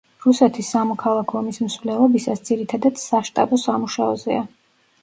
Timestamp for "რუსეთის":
0.23-0.69